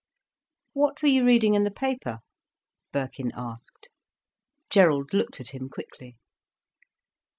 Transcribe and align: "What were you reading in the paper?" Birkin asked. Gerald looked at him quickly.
"What 0.73 1.03
were 1.03 1.09
you 1.09 1.23
reading 1.23 1.53
in 1.53 1.63
the 1.63 1.69
paper?" 1.69 2.21
Birkin 2.91 3.31
asked. 3.35 3.89
Gerald 4.71 5.13
looked 5.13 5.39
at 5.39 5.49
him 5.49 5.69
quickly. 5.69 6.17